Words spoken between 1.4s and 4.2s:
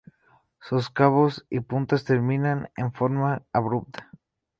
y puntas terminan en forma abrupta.